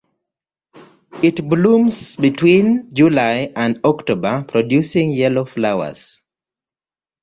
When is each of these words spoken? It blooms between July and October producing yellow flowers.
It 1.21 1.47
blooms 1.47 2.15
between 2.15 2.91
July 2.91 3.53
and 3.55 3.79
October 3.85 4.43
producing 4.47 5.11
yellow 5.11 5.45
flowers. 5.45 6.21